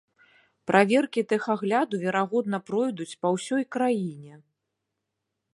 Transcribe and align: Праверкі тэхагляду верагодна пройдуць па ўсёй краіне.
Праверкі 0.71 1.21
тэхагляду 1.33 2.01
верагодна 2.05 2.57
пройдуць 2.71 3.17
па 3.27 3.35
ўсёй 3.37 3.63
краіне. 3.77 4.33